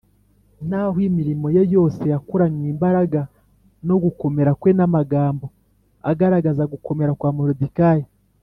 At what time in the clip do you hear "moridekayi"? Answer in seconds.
7.37-8.05